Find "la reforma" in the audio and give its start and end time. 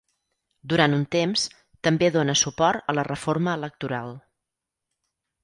3.01-3.55